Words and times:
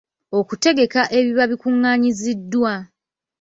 Okutegeka 0.39 1.01
ebiba 1.17 1.43
bikungaanyiziddwa. 1.51 2.73